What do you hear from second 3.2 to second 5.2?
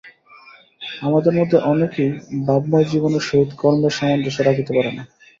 সহিত কর্মের সামঞ্জস্য রাখিতে পারে না।